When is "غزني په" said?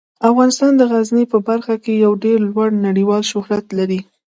0.91-1.37